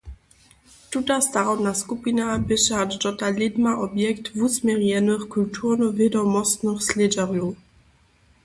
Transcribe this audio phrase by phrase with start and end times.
[0.89, 7.49] Tuta starobna skupina běše hač dotal lědma objekt wusměrjenych kulturnowědomostnych slědźenjow.